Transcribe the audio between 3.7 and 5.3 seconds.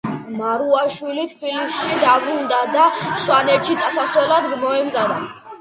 წასასვლელად მოემზადა.